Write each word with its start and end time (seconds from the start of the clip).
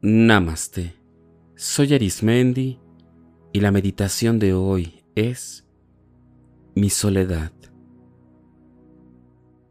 Namaste. 0.00 0.94
Soy 1.56 1.92
Arismendi 1.92 2.78
y 3.52 3.58
la 3.58 3.72
meditación 3.72 4.38
de 4.38 4.54
hoy 4.54 5.02
es 5.16 5.66
mi 6.76 6.88
soledad. 6.88 7.50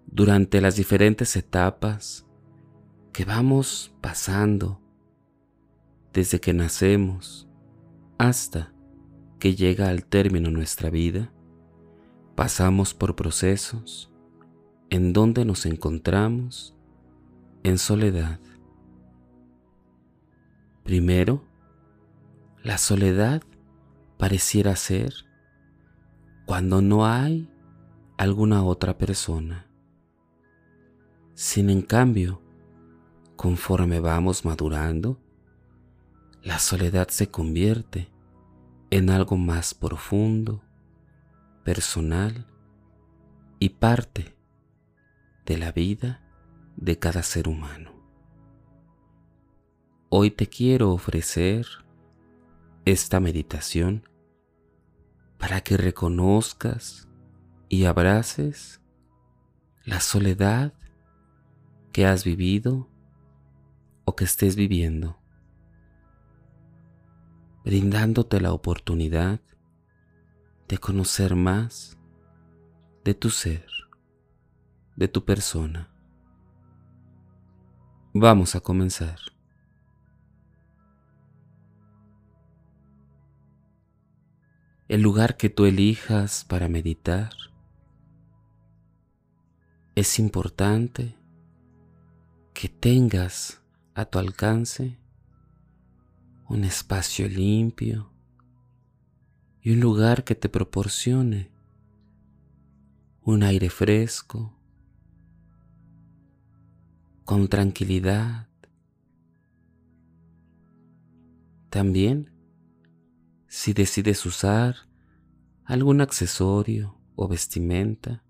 Durante 0.05 0.59
las 0.59 0.75
diferentes 0.75 1.37
etapas 1.37 2.25
que 3.13 3.23
vamos 3.23 3.95
pasando 4.01 4.81
desde 6.11 6.41
que 6.41 6.53
nacemos 6.53 7.47
hasta 8.17 8.73
que 9.39 9.55
llega 9.55 9.87
al 9.87 10.03
término 10.03 10.51
nuestra 10.51 10.89
vida, 10.89 11.31
pasamos 12.35 12.93
por 12.93 13.15
procesos 13.15 14.11
en 14.89 15.13
donde 15.13 15.45
nos 15.45 15.65
encontramos 15.65 16.75
en 17.63 17.77
soledad. 17.77 18.41
Primero, 20.87 21.43
la 22.63 22.77
soledad 22.77 23.41
pareciera 24.17 24.77
ser 24.77 25.13
cuando 26.45 26.81
no 26.81 27.05
hay 27.05 27.51
alguna 28.17 28.63
otra 28.63 28.97
persona. 28.97 29.67
Sin 31.33 31.69
en 31.69 31.81
cambio, 31.81 32.41
conforme 33.35 33.99
vamos 33.99 34.45
madurando, 34.45 35.19
la 36.41 36.57
soledad 36.57 37.09
se 37.09 37.29
convierte 37.29 38.09
en 38.89 39.09
algo 39.09 39.35
más 39.35 39.73
profundo, 39.73 40.63
personal 41.65 42.47
y 43.59 43.67
parte 43.71 44.37
de 45.45 45.57
la 45.57 45.73
vida 45.73 46.23
de 46.77 46.97
cada 46.97 47.23
ser 47.23 47.49
humano. 47.49 47.96
Hoy 50.09 50.31
te 50.31 50.47
quiero 50.47 50.93
ofrecer 50.93 51.67
esta 52.85 53.19
meditación 53.19 54.07
para 55.37 55.59
que 55.59 55.75
reconozcas 55.75 57.09
y 57.67 57.83
abraces 57.83 58.81
la 59.83 59.99
soledad 59.99 60.73
que 61.91 62.05
has 62.05 62.23
vivido 62.23 62.89
o 64.05 64.15
que 64.15 64.23
estés 64.23 64.55
viviendo, 64.55 65.19
brindándote 67.65 68.39
la 68.39 68.53
oportunidad 68.53 69.41
de 70.69 70.77
conocer 70.77 71.35
más 71.35 71.97
de 73.03 73.13
tu 73.13 73.29
ser, 73.29 73.67
de 74.95 75.09
tu 75.09 75.25
persona. 75.25 75.93
Vamos 78.13 78.55
a 78.55 78.61
comenzar. 78.61 79.36
El 84.87 85.01
lugar 85.01 85.35
que 85.35 85.49
tú 85.49 85.65
elijas 85.65 86.45
para 86.45 86.69
meditar. 86.69 87.31
Es 89.95 90.17
importante 90.19 91.15
que 92.53 92.69
tengas 92.69 93.61
a 93.95 94.05
tu 94.05 94.19
alcance 94.19 94.97
un 96.47 96.63
espacio 96.63 97.27
limpio 97.27 98.09
y 99.61 99.71
un 99.71 99.81
lugar 99.81 100.23
que 100.23 100.35
te 100.35 100.47
proporcione 100.47 101.51
un 103.23 103.43
aire 103.43 103.69
fresco, 103.69 104.53
con 107.25 107.49
tranquilidad. 107.49 108.47
También 111.69 112.36
si 113.47 113.73
decides 113.73 114.25
usar 114.25 114.75
algún 115.63 116.01
accesorio 116.01 116.99
o 117.15 117.27
vestimenta, 117.27 118.23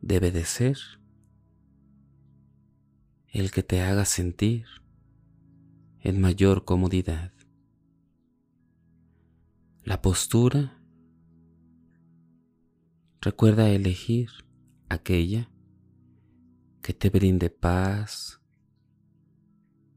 debe 0.00 0.30
de 0.30 0.44
ser 0.44 0.78
el 3.28 3.50
que 3.50 3.62
te 3.62 3.82
haga 3.82 4.04
sentir 4.04 4.66
en 6.00 6.20
mayor 6.20 6.64
comodidad. 6.64 7.32
La 9.84 10.02
postura, 10.02 10.82
recuerda 13.20 13.68
elegir 13.70 14.30
aquella 14.88 15.50
que 16.82 16.94
te 16.94 17.10
brinde 17.10 17.50
paz 17.50 18.40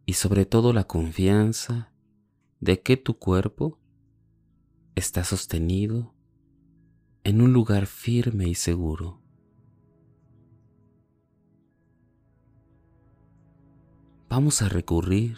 y 0.05 0.13
sobre 0.13 0.45
todo 0.45 0.73
la 0.73 0.85
confianza 0.85 1.92
de 2.63 2.81
que 2.81 2.95
tu 2.95 3.19
cuerpo 3.19 3.77
está 4.95 5.25
sostenido 5.25 6.13
en 7.25 7.41
un 7.41 7.51
lugar 7.51 7.87
firme 7.87 8.47
y 8.47 8.55
seguro. 8.55 9.19
Vamos 14.29 14.61
a 14.61 14.69
recurrir 14.69 15.37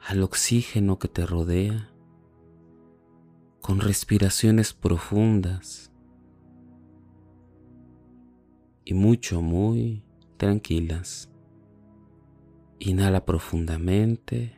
al 0.00 0.24
oxígeno 0.24 0.98
que 0.98 1.06
te 1.06 1.24
rodea 1.24 1.92
con 3.60 3.78
respiraciones 3.78 4.72
profundas 4.72 5.92
y 8.84 8.94
mucho, 8.94 9.40
muy 9.40 10.02
tranquilas. 10.36 11.30
Inhala 12.80 13.24
profundamente 13.24 14.57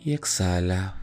y 0.00 0.12
exhala. 0.12 0.96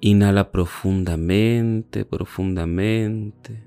Inhala 0.00 0.50
profundamente, 0.50 2.04
profundamente. 2.04 3.64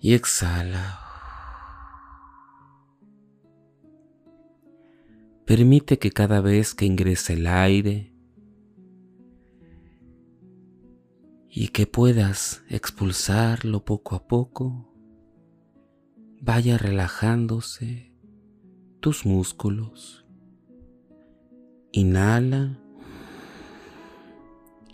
Y 0.00 0.14
exhala. 0.14 1.00
Permite 5.46 5.98
que 5.98 6.10
cada 6.10 6.40
vez 6.40 6.74
que 6.74 6.86
ingrese 6.86 7.34
el 7.34 7.46
aire 7.46 8.12
y 11.48 11.68
que 11.68 11.86
puedas 11.86 12.64
expulsarlo 12.68 13.84
poco 13.84 14.16
a 14.16 14.26
poco, 14.26 14.92
vaya 16.42 16.76
relajándose 16.76 18.15
tus 19.06 19.24
músculos. 19.24 20.26
Inhala 21.92 22.76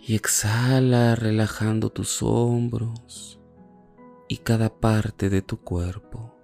y 0.05 0.13
exhala 0.13 1.15
relajando 1.15 1.89
tus 1.89 2.21
hombros 2.21 3.39
y 4.27 4.37
cada 4.37 4.69
parte 4.69 5.31
de 5.31 5.41
tu 5.41 5.61
cuerpo. 5.61 6.37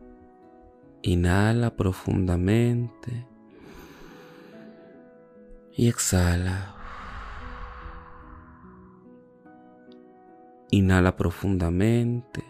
Inhala 1.04 1.76
profundamente 1.76 3.28
y 5.72 5.90
exhala. 5.90 6.76
Inhala 10.72 11.16
profundamente 11.16 12.44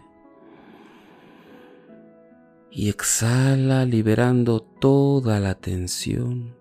y 2.72 2.90
exhala 2.90 3.86
liberando 3.86 4.62
toda 4.62 5.40
la 5.40 5.56
tensión 5.56 6.56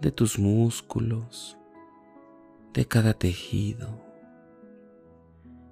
de 0.00 0.10
tus 0.10 0.38
músculos, 0.38 1.56
de 2.72 2.86
cada 2.86 3.14
tejido. 3.14 4.02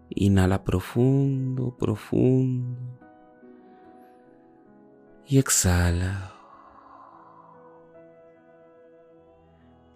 Inhala 0.09 0.63
profundo, 0.63 1.77
profundo 1.77 2.79
y 5.27 5.39
exhala. 5.39 6.33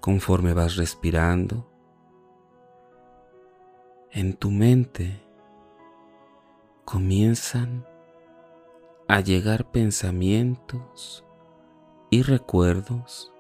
Conforme 0.00 0.55
vas 0.55 0.76
respirando, 0.76 1.70
en 4.11 4.35
tu 4.35 4.50
mente 4.50 5.20
comienzan 6.85 7.85
a 9.08 9.20
llegar 9.20 9.70
pensamientos 9.70 11.25
y 12.11 12.23
recuerdos 12.23 13.32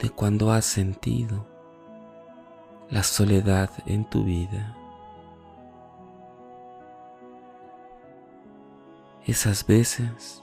de 0.00 0.10
cuando 0.10 0.50
has 0.50 0.64
sentido 0.64 1.46
la 2.90 3.04
soledad 3.04 3.70
en 3.86 4.04
tu 4.04 4.24
vida. 4.24 4.76
Esas 9.24 9.64
veces 9.66 10.42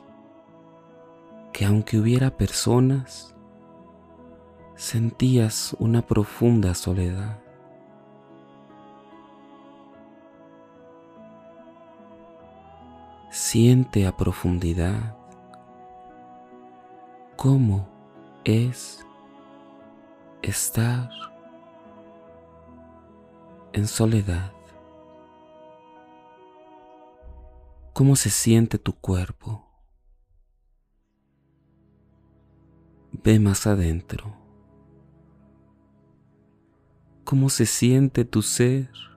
que 1.52 1.66
aunque 1.66 1.98
hubiera 2.00 2.38
personas, 2.38 3.36
sentías 4.76 5.76
una 5.80 6.02
profunda 6.02 6.74
soledad. 6.74 7.42
Siente 13.52 14.06
a 14.06 14.16
profundidad 14.16 15.18
cómo 17.36 17.90
es 18.44 19.04
estar 20.44 21.10
en 23.74 23.88
soledad. 23.88 24.54
¿Cómo 27.94 28.16
se 28.16 28.30
siente 28.30 28.78
tu 28.78 28.94
cuerpo? 28.94 29.68
Ve 33.14 33.40
más 33.40 33.66
adentro. 33.66 34.32
¿Cómo 37.24 37.50
se 37.50 37.66
siente 37.66 38.26
tu 38.26 38.44
ser? 38.44 39.09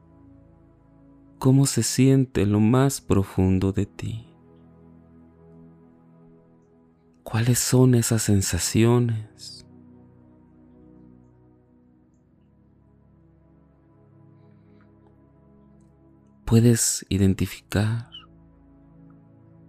¿Cómo 1.42 1.66
se 1.66 1.82
siente 1.82 2.46
lo 2.46 2.60
más 2.60 3.00
profundo 3.00 3.72
de 3.72 3.84
ti? 3.84 4.32
¿Cuáles 7.24 7.58
son 7.58 7.96
esas 7.96 8.22
sensaciones? 8.22 9.66
Puedes 16.44 17.04
identificar 17.08 18.08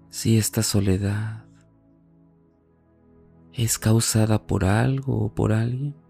si 0.09 0.37
esta 0.37 0.61
soledad 0.61 1.43
es 3.51 3.79
causada 3.79 4.45
por 4.45 4.63
algo 4.63 5.25
o 5.25 5.33
por 5.33 5.51
alguien. 5.51 6.02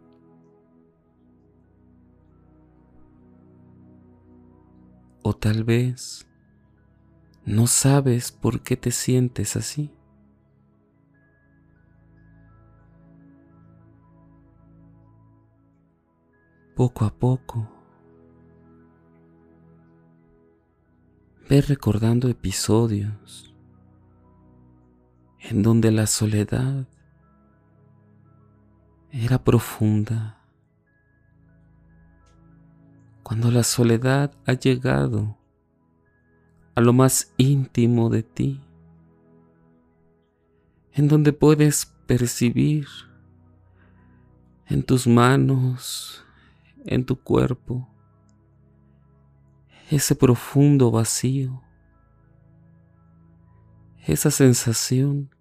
O 5.23 5.33
tal 5.33 5.63
vez 5.63 6.27
no 7.45 7.65
sabes 7.65 8.31
por 8.31 8.61
qué 8.61 8.75
te 8.75 8.91
sientes 8.91 9.55
así. 9.55 9.89
Poco 16.75 17.05
a 17.05 17.13
poco, 17.13 17.69
ve 21.49 21.61
recordando 21.61 22.27
episodios 22.27 23.55
en 25.39 25.63
donde 25.63 25.91
la 25.91 26.07
soledad 26.07 26.85
era 29.11 29.41
profunda. 29.41 30.42
Cuando 33.33 33.49
la 33.49 33.63
soledad 33.63 34.31
ha 34.45 34.53
llegado 34.53 35.35
a 36.75 36.81
lo 36.81 36.93
más 36.93 37.33
íntimo 37.37 38.11
de 38.11 38.21
ti, 38.21 38.61
en 40.91 41.07
donde 41.07 41.33
puedes 41.33 41.87
percibir 42.05 42.85
en 44.67 44.83
tus 44.83 45.07
manos, 45.07 46.23
en 46.85 47.07
tu 47.07 47.19
cuerpo, 47.23 47.89
ese 49.89 50.13
profundo 50.13 50.91
vacío, 50.91 51.63
esa 54.05 54.29
sensación 54.29 55.31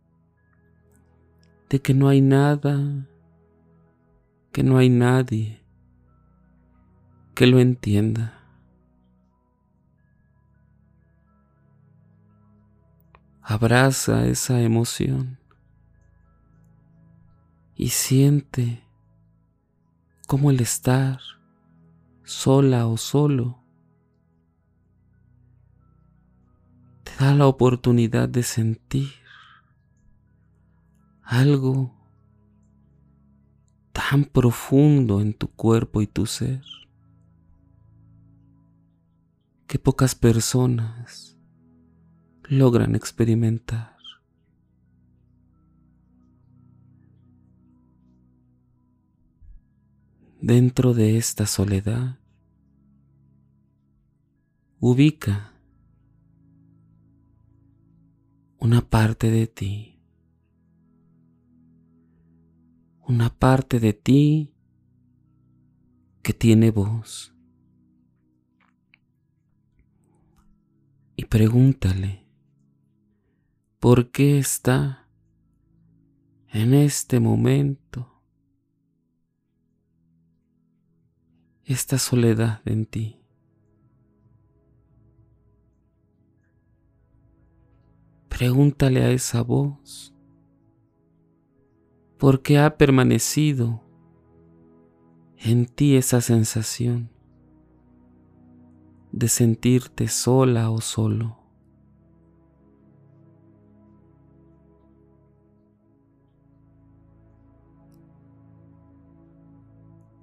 de 1.68 1.82
que 1.82 1.92
no 1.92 2.08
hay 2.08 2.22
nada, 2.22 3.06
que 4.50 4.62
no 4.62 4.78
hay 4.78 4.88
nadie 4.88 5.61
que 7.42 7.48
lo 7.48 7.58
entienda. 7.58 8.40
Abraza 13.42 14.26
esa 14.26 14.60
emoción 14.60 15.40
y 17.74 17.88
siente 17.88 18.84
cómo 20.28 20.52
el 20.52 20.60
estar 20.60 21.18
sola 22.22 22.86
o 22.86 22.96
solo 22.96 23.58
te 27.02 27.10
da 27.24 27.34
la 27.34 27.48
oportunidad 27.48 28.28
de 28.28 28.44
sentir 28.44 29.10
algo 31.24 31.92
tan 33.92 34.26
profundo 34.26 35.20
en 35.20 35.34
tu 35.34 35.48
cuerpo 35.48 36.02
y 36.02 36.06
tu 36.06 36.26
ser 36.26 36.62
que 39.72 39.78
pocas 39.78 40.14
personas 40.14 41.38
logran 42.42 42.94
experimentar. 42.94 43.96
Dentro 50.42 50.92
de 50.92 51.16
esta 51.16 51.46
soledad, 51.46 52.18
ubica 54.78 55.54
una 58.58 58.82
parte 58.90 59.30
de 59.30 59.46
ti, 59.46 60.02
una 63.08 63.30
parte 63.30 63.80
de 63.80 63.94
ti 63.94 64.54
que 66.22 66.34
tiene 66.34 66.70
voz. 66.70 67.32
Y 71.22 71.26
pregúntale, 71.26 72.26
¿por 73.78 74.10
qué 74.10 74.40
está 74.40 75.08
en 76.48 76.74
este 76.74 77.20
momento 77.20 78.24
esta 81.64 81.96
soledad 81.98 82.60
en 82.64 82.86
ti. 82.86 83.20
Pregúntale 88.28 89.04
a 89.04 89.10
esa 89.10 89.42
voz, 89.42 90.12
¿por 92.18 92.42
qué 92.42 92.58
ha 92.58 92.76
permanecido 92.76 93.80
en 95.38 95.66
ti 95.66 95.94
esa 95.96 96.20
sensación 96.20 97.11
de 99.12 99.28
sentirte 99.28 100.08
sola 100.08 100.70
o 100.70 100.80
solo? 100.80 101.38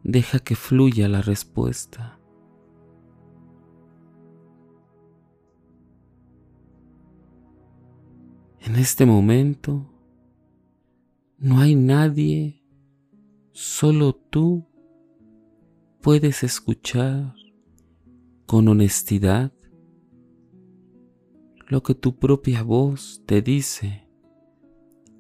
Deja 0.03 0.39
que 0.39 0.55
fluya 0.55 1.07
la 1.07 1.21
respuesta. 1.21 2.19
En 8.61 8.75
este 8.75 9.05
momento 9.05 9.85
no 11.37 11.59
hay 11.59 11.75
nadie, 11.75 12.63
solo 13.51 14.13
tú 14.13 14.67
puedes 16.01 16.43
escuchar 16.43 17.38
con 18.49 18.67
honestidad 18.67 19.51
lo 21.67 21.83
que 21.83 21.93
tu 21.93 22.17
propia 22.17 22.63
voz 22.63 23.21
te 23.27 23.43
dice 23.43 24.09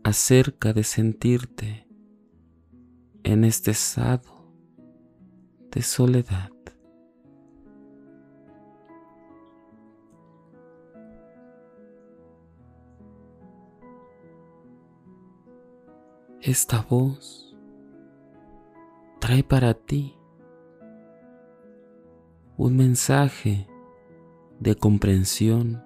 acerca 0.03 0.73
de 0.73 0.83
sentirte 0.83 1.87
en 3.21 3.43
este 3.43 3.69
estado 3.69 4.51
de 5.69 5.83
soledad. 5.83 6.49
Esta 16.41 16.81
voz 16.81 17.55
trae 19.19 19.43
para 19.43 19.75
ti 19.75 20.18
un 22.59 22.75
mensaje 22.75 23.69
de 24.59 24.75
comprensión 24.75 25.81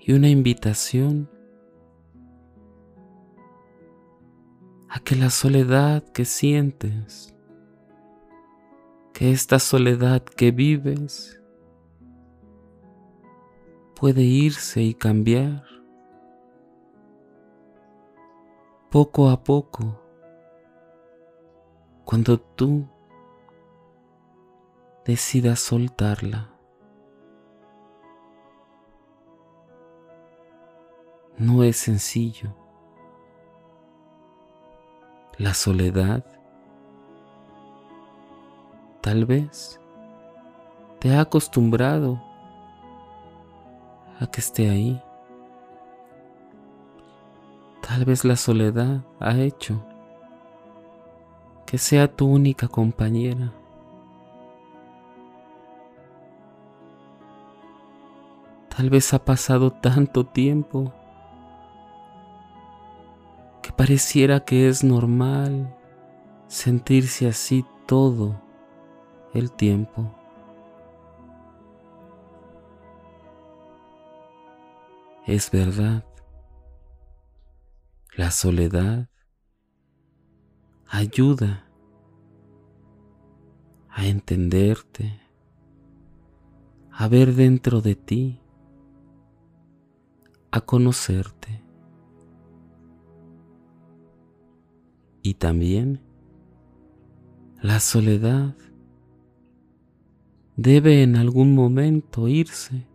y 0.00 0.12
una 0.12 0.28
invitación 0.28 1.30
a 4.88 4.98
que 4.98 5.14
la 5.14 5.30
soledad 5.30 6.02
que 6.02 6.24
sientes, 6.24 7.32
que 9.12 9.30
esta 9.30 9.60
soledad 9.60 10.24
que 10.24 10.50
vives, 10.50 11.40
puede 13.94 14.22
irse 14.22 14.82
y 14.82 14.94
cambiar 14.94 15.62
poco 18.90 19.30
a 19.30 19.44
poco 19.44 20.01
cuando 22.04 22.38
tú 22.38 22.86
decidas 25.04 25.60
soltarla, 25.60 26.50
no 31.38 31.62
es 31.62 31.76
sencillo. 31.76 32.54
La 35.38 35.54
soledad 35.54 36.24
tal 39.00 39.24
vez 39.24 39.80
te 41.00 41.14
ha 41.14 41.22
acostumbrado 41.22 42.22
a 44.20 44.26
que 44.26 44.40
esté 44.40 44.70
ahí. 44.70 45.02
Tal 47.80 48.04
vez 48.04 48.24
la 48.24 48.36
soledad 48.36 49.04
ha 49.18 49.36
hecho 49.38 49.84
que 51.72 51.78
sea 51.78 52.06
tu 52.06 52.26
única 52.26 52.68
compañera. 52.68 53.50
Tal 58.76 58.90
vez 58.90 59.14
ha 59.14 59.24
pasado 59.24 59.70
tanto 59.70 60.26
tiempo 60.26 60.92
que 63.62 63.72
pareciera 63.72 64.40
que 64.40 64.68
es 64.68 64.84
normal 64.84 65.74
sentirse 66.46 67.26
así 67.26 67.64
todo 67.86 68.38
el 69.32 69.50
tiempo. 69.50 70.14
Es 75.26 75.50
verdad, 75.50 76.04
la 78.14 78.30
soledad 78.30 79.08
ayuda 80.92 81.64
a 83.88 84.06
entenderte, 84.06 85.18
a 86.90 87.08
ver 87.08 87.34
dentro 87.34 87.80
de 87.80 87.94
ti, 87.94 88.40
a 90.50 90.60
conocerte. 90.60 91.64
Y 95.22 95.34
también 95.34 96.02
la 97.62 97.80
soledad 97.80 98.54
debe 100.56 101.02
en 101.02 101.16
algún 101.16 101.54
momento 101.54 102.28
irse. 102.28 102.86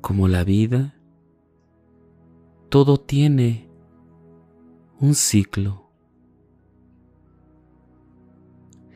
Como 0.00 0.26
la 0.26 0.42
vida, 0.42 0.99
todo 2.70 2.98
tiene 3.00 3.68
un 5.00 5.16
ciclo. 5.16 5.90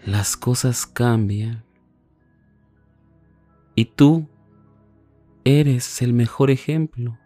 Las 0.07 0.37
cosas 0.37 0.87
cambian 0.87 1.65
y 3.75 3.87
tú 3.87 4.29
eres 5.45 6.03
el 6.03 6.13
mejor 6.13 6.53
ejemplo. 6.53 7.19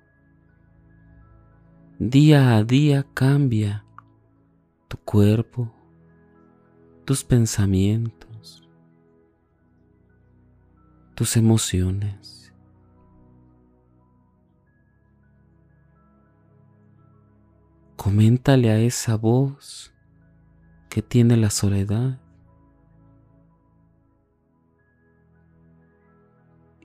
Día 1.98 2.56
a 2.56 2.64
día 2.64 3.06
cambia 3.12 3.84
tu 4.88 4.96
cuerpo, 4.96 5.70
tus 7.04 7.24
pensamientos, 7.24 8.66
tus 11.14 11.36
emociones. 11.36 12.37
Coméntale 18.08 18.70
a 18.70 18.78
esa 18.78 19.16
voz 19.16 19.92
que 20.88 21.02
tiene 21.02 21.36
la 21.36 21.50
soledad. 21.50 22.18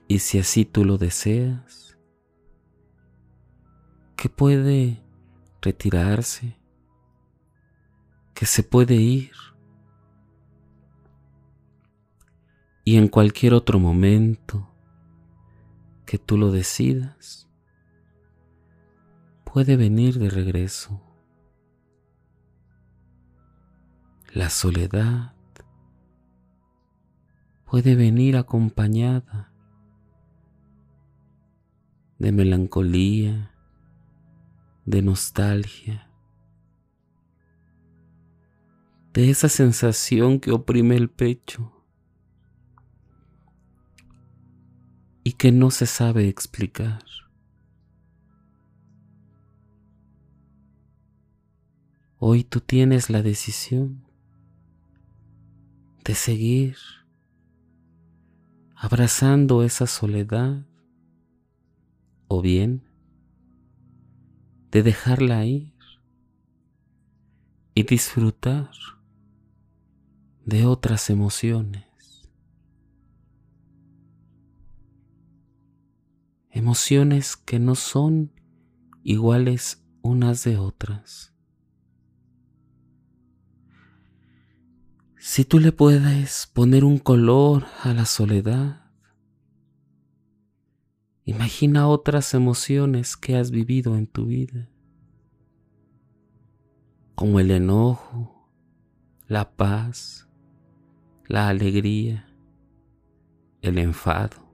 Y 0.06 0.18
si 0.18 0.38
así 0.38 0.66
tú 0.66 0.84
lo 0.84 0.98
deseas, 0.98 1.98
que 4.16 4.28
puede 4.28 5.02
retirarse, 5.62 6.58
que 8.34 8.44
se 8.44 8.62
puede 8.62 8.96
ir. 8.96 9.32
Y 12.84 12.98
en 12.98 13.08
cualquier 13.08 13.54
otro 13.54 13.80
momento 13.80 14.68
que 16.04 16.18
tú 16.18 16.36
lo 16.36 16.52
decidas, 16.52 17.48
puede 19.46 19.78
venir 19.78 20.18
de 20.18 20.28
regreso. 20.28 21.00
La 24.34 24.50
soledad 24.50 25.32
puede 27.66 27.94
venir 27.94 28.36
acompañada 28.36 29.52
de 32.18 32.32
melancolía, 32.32 33.54
de 34.86 35.02
nostalgia, 35.02 36.10
de 39.12 39.30
esa 39.30 39.48
sensación 39.48 40.40
que 40.40 40.50
oprime 40.50 40.96
el 40.96 41.08
pecho 41.10 41.72
y 45.22 45.34
que 45.34 45.52
no 45.52 45.70
se 45.70 45.86
sabe 45.86 46.26
explicar. 46.26 47.04
Hoy 52.18 52.42
tú 52.42 52.60
tienes 52.60 53.10
la 53.10 53.22
decisión 53.22 54.03
de 56.04 56.14
seguir 56.14 56.76
abrazando 58.76 59.62
esa 59.62 59.86
soledad 59.86 60.66
o 62.28 62.42
bien 62.42 62.82
de 64.70 64.82
dejarla 64.82 65.46
ir 65.46 65.72
y 67.74 67.84
disfrutar 67.84 68.70
de 70.44 70.66
otras 70.66 71.08
emociones. 71.10 71.84
Emociones 76.50 77.36
que 77.36 77.58
no 77.58 77.74
son 77.74 78.32
iguales 79.02 79.82
unas 80.02 80.44
de 80.44 80.58
otras. 80.58 81.33
Si 85.26 85.46
tú 85.46 85.58
le 85.58 85.72
puedes 85.72 86.50
poner 86.52 86.84
un 86.84 86.98
color 86.98 87.64
a 87.82 87.94
la 87.94 88.04
soledad, 88.04 88.90
imagina 91.24 91.88
otras 91.88 92.34
emociones 92.34 93.16
que 93.16 93.34
has 93.38 93.50
vivido 93.50 93.96
en 93.96 94.06
tu 94.06 94.26
vida, 94.26 94.68
como 97.14 97.40
el 97.40 97.50
enojo, 97.52 98.50
la 99.26 99.56
paz, 99.56 100.28
la 101.26 101.48
alegría, 101.48 102.28
el 103.62 103.78
enfado, 103.78 104.46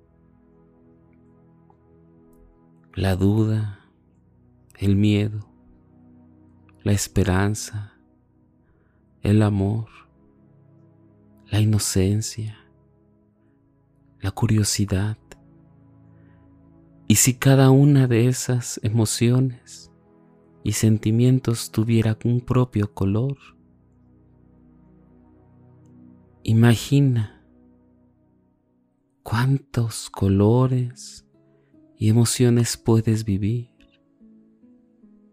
la 2.95 3.17
duda, 3.17 3.91
el 4.79 4.95
miedo, 4.95 5.53
la 6.85 6.93
esperanza, 6.93 7.95
el 9.21 9.43
amor 9.43 10.01
la 11.51 11.61
inocencia, 11.61 12.57
la 14.21 14.31
curiosidad. 14.31 15.19
Y 17.09 17.17
si 17.17 17.35
cada 17.35 17.71
una 17.71 18.07
de 18.07 18.29
esas 18.29 18.79
emociones 18.85 19.91
y 20.63 20.73
sentimientos 20.73 21.73
tuviera 21.73 22.17
un 22.25 22.41
propio 22.41 22.95
color, 22.95 23.37
imagina 26.45 27.45
cuántos 29.25 30.09
colores 30.09 31.27
y 31.97 32.11
emociones 32.11 32.77
puedes 32.77 33.25
vivir 33.25 33.71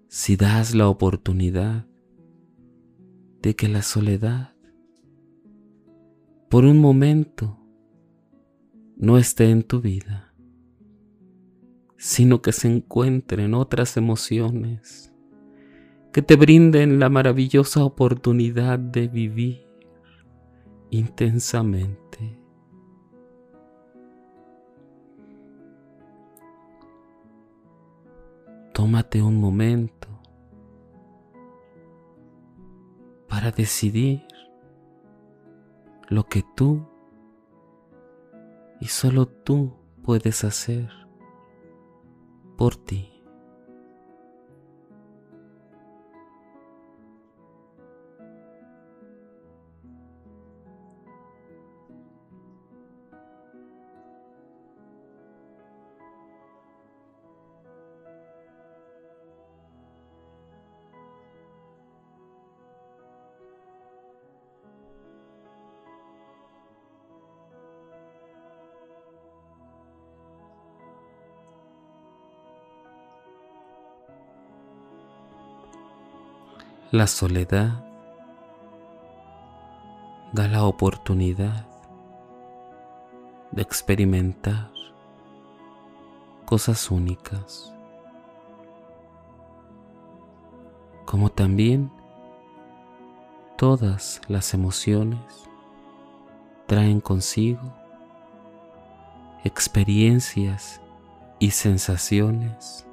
si 0.08 0.36
das 0.36 0.74
la 0.74 0.90
oportunidad 0.90 1.86
de 3.44 3.56
que 3.56 3.68
la 3.68 3.84
soledad 3.84 4.57
por 6.50 6.64
un 6.64 6.80
momento 6.80 7.58
no 8.96 9.18
esté 9.18 9.50
en 9.50 9.64
tu 9.64 9.82
vida, 9.82 10.34
sino 11.98 12.42
que 12.42 12.54
se 12.54 12.68
encuentren 12.68 13.54
otras 13.54 13.98
emociones 13.98 15.14
que 16.14 16.22
te 16.22 16.36
brinden 16.36 17.00
la 17.00 17.10
maravillosa 17.10 17.84
oportunidad 17.84 18.80
de 18.80 19.08
vivir 19.08 19.68
intensamente. 20.90 22.40
Tómate 28.74 29.22
un 29.22 29.36
momento 29.36 30.08
para 33.28 33.52
decidir 33.52 34.24
lo 36.10 36.24
que 36.26 36.44
tú 36.56 36.88
y 38.80 38.88
solo 38.88 39.28
tú 39.28 39.74
puedes 40.04 40.44
hacer 40.44 40.90
por 42.58 42.76
ti. 42.76 43.17
La 76.90 77.06
soledad 77.06 77.84
da 80.32 80.48
la 80.48 80.64
oportunidad 80.64 81.68
de 83.52 83.62
experimentar 83.62 84.72
cosas 86.46 86.90
únicas, 86.90 87.74
como 91.04 91.30
también 91.30 91.92
todas 93.58 94.22
las 94.30 94.54
emociones 94.54 95.50
traen 96.68 97.02
consigo 97.02 97.74
experiencias 99.44 100.80
y 101.38 101.52
sensaciones 101.52 102.88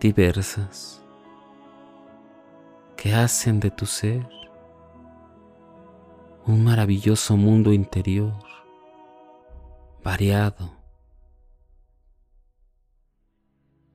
diversas 0.00 0.99
que 3.00 3.14
hacen 3.14 3.60
de 3.60 3.70
tu 3.70 3.86
ser 3.86 4.28
un 6.46 6.62
maravilloso 6.62 7.34
mundo 7.34 7.72
interior, 7.72 8.44
variado 10.04 10.70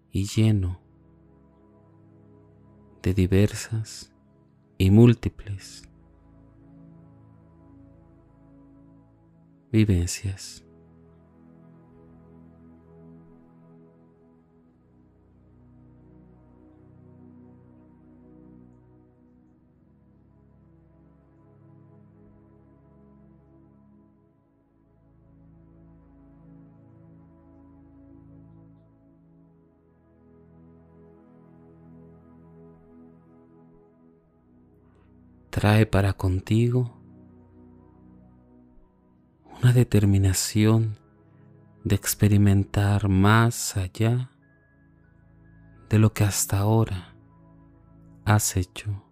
y 0.09 0.25
lleno 0.25 0.81
de 3.03 3.13
diversas 3.13 4.11
y 4.79 4.89
múltiples 4.89 5.87
vivencias. 9.71 10.64
Trae 35.65 35.87
para 35.87 36.13
contigo 36.13 36.95
una 39.59 39.73
determinación 39.73 40.95
de 41.83 41.95
experimentar 41.95 43.09
más 43.09 43.75
allá 43.75 44.29
de 45.89 45.97
lo 45.97 46.13
que 46.13 46.23
hasta 46.23 46.59
ahora 46.59 47.15
has 48.25 48.57
hecho. 48.57 49.03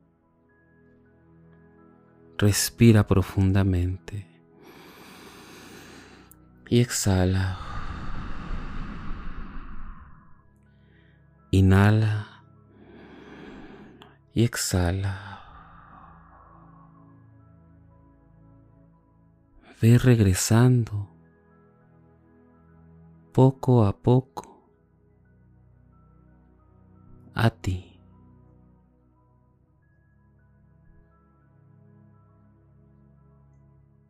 Respira 2.37 3.07
profundamente 3.07 4.27
y 6.69 6.81
exhala. 6.81 7.57
Inhala 11.49 12.43
y 14.35 14.43
exhala. 14.43 15.32
Ve 19.83 19.97
regresando 19.97 21.09
poco 23.33 23.83
a 23.83 23.91
poco 23.91 24.71
a 27.33 27.49
ti. 27.49 27.99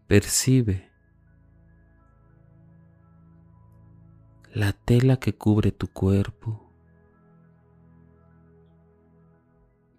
Percibe 0.06 0.92
la 4.52 4.74
tela 4.74 5.18
que 5.18 5.36
cubre 5.36 5.72
tu 5.72 5.88
cuerpo. 5.88 6.72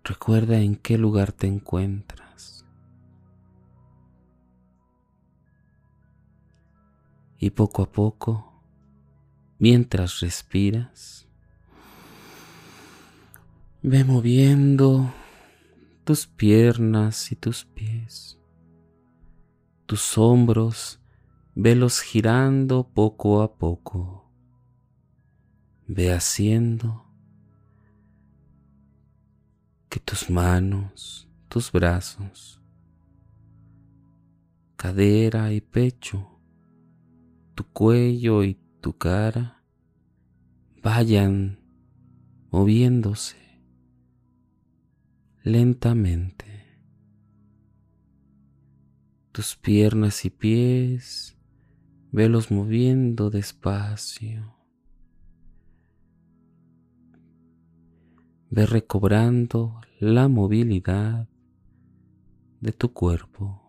Recuerda 0.05 0.59
en 0.59 0.77
qué 0.77 0.99
lugar 0.99 1.33
te 1.33 1.49
encuentras. 1.49 2.24
Y 7.45 7.51
poco 7.51 7.83
a 7.83 7.93
poco, 7.93 8.63
mientras 9.59 10.21
respiras, 10.21 11.29
ve 13.83 14.03
moviendo 14.03 15.13
tus 16.05 16.27
piernas 16.27 17.31
y 17.33 17.37
tus 17.37 17.67
pies, 17.67 18.39
tus 19.85 20.17
hombros, 20.17 21.01
velos 21.55 22.01
girando 22.01 22.89
poco 22.89 23.43
a 23.43 23.59
poco. 23.59 24.33
Ve 25.87 26.15
haciendo 26.15 27.05
que 29.91 30.01
tus 30.01 30.31
manos, 30.31 31.29
tus 31.51 31.71
brazos, 31.71 32.59
cadera 34.77 35.53
y 35.53 35.61
pecho 35.61 36.34
tu 37.55 37.65
cuello 37.65 38.43
y 38.45 38.59
tu 38.81 38.97
cara 38.99 39.63
vayan 40.83 41.59
moviéndose 42.51 43.37
lentamente. 45.43 46.45
Tus 49.33 49.57
piernas 49.57 50.25
y 50.25 50.31
pies, 50.31 51.37
velos 52.13 52.51
moviendo 52.51 53.31
despacio. 53.31 54.55
Ve 58.51 58.67
recobrando 58.67 59.81
la 59.99 60.29
movilidad 60.29 61.29
de 62.61 62.73
tu 62.73 62.93
cuerpo. 62.93 63.64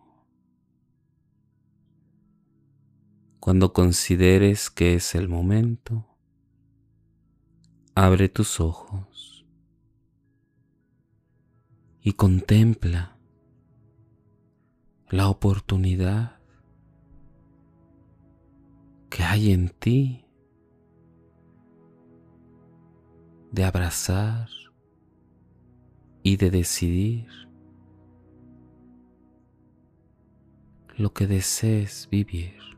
Cuando 3.46 3.72
consideres 3.72 4.70
que 4.70 4.94
es 4.94 5.14
el 5.14 5.28
momento, 5.28 6.04
abre 7.94 8.28
tus 8.28 8.58
ojos 8.58 9.46
y 12.02 12.14
contempla 12.14 13.16
la 15.10 15.28
oportunidad 15.28 16.40
que 19.10 19.22
hay 19.22 19.52
en 19.52 19.68
ti 19.68 20.26
de 23.52 23.62
abrazar 23.62 24.48
y 26.24 26.36
de 26.36 26.50
decidir 26.50 27.28
lo 30.96 31.12
que 31.12 31.28
desees 31.28 32.08
vivir. 32.10 32.75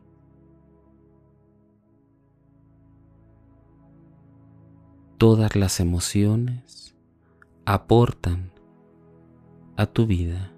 Todas 5.19 5.57
las 5.57 5.81
emociones 5.81 6.95
aportan 7.65 8.53
a 9.75 9.85
tu 9.85 10.07
vida. 10.07 10.53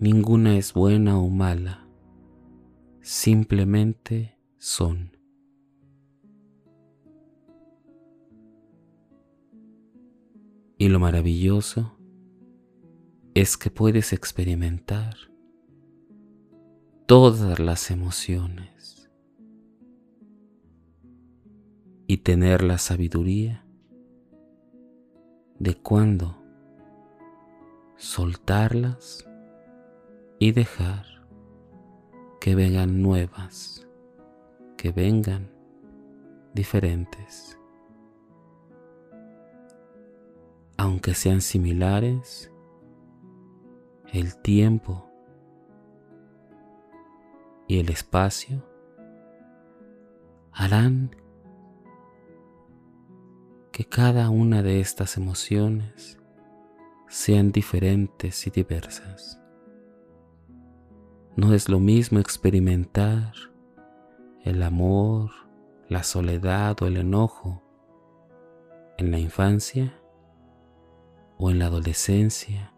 Ninguna 0.00 0.58
es 0.58 0.74
buena 0.74 1.18
o 1.18 1.30
mala, 1.30 1.88
simplemente 3.00 4.36
son. 4.58 5.16
Y 10.76 10.88
lo 10.90 11.00
maravilloso 11.00 11.96
es 13.32 13.56
que 13.56 13.70
puedes 13.70 14.12
experimentar 14.12 15.16
todas 17.06 17.58
las 17.60 17.90
emociones 17.90 18.73
y 22.06 22.18
tener 22.18 22.62
la 22.62 22.78
sabiduría 22.78 23.64
de 25.58 25.74
cuándo 25.74 26.36
soltarlas 27.96 29.28
y 30.38 30.52
dejar 30.52 31.06
que 32.40 32.54
vengan 32.54 33.00
nuevas, 33.00 33.86
que 34.76 34.92
vengan 34.92 35.50
diferentes. 36.52 37.58
Aunque 40.76 41.14
sean 41.14 41.40
similares, 41.40 42.52
el 44.12 44.36
tiempo 44.36 45.08
y 47.66 47.78
el 47.78 47.88
espacio 47.88 48.62
harán 50.52 51.16
que 53.74 53.84
cada 53.84 54.30
una 54.30 54.62
de 54.62 54.78
estas 54.78 55.16
emociones 55.16 56.20
sean 57.08 57.50
diferentes 57.50 58.46
y 58.46 58.50
diversas. 58.50 59.40
No 61.34 61.52
es 61.52 61.68
lo 61.68 61.80
mismo 61.80 62.20
experimentar 62.20 63.32
el 64.44 64.62
amor, 64.62 65.32
la 65.88 66.04
soledad 66.04 66.80
o 66.82 66.86
el 66.86 66.98
enojo 66.98 67.64
en 68.96 69.10
la 69.10 69.18
infancia 69.18 70.00
o 71.36 71.50
en 71.50 71.58
la 71.58 71.66
adolescencia, 71.66 72.72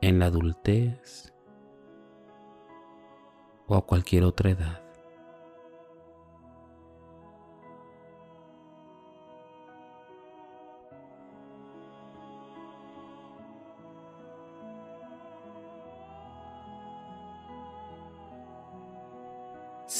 en 0.00 0.18
la 0.18 0.26
adultez 0.26 1.34
o 3.66 3.76
a 3.76 3.84
cualquier 3.84 4.24
otra 4.24 4.52
edad. 4.52 4.81